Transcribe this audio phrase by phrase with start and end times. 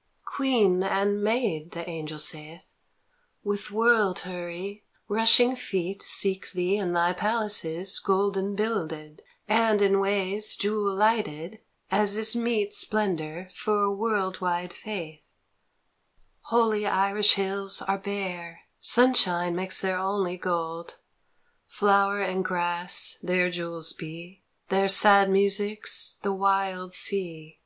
[0.36, 2.66] "Queen and Maid," the angel saith,"
[3.42, 10.54] With world hurry, rushing feet Seek thee in thy palaces Golden builded, and in ways
[10.54, 11.58] Jewel lighted;
[11.90, 15.32] as is meet Splendour for a world wide faith!
[16.52, 17.98] OUR LADY OF THE IRISH HILLS 17" Holy Irish hills are
[18.44, 20.94] bare, Sunshine makes their only gold,
[21.66, 27.58] Flower and grass their jewels be, Their sad music's the wild sea.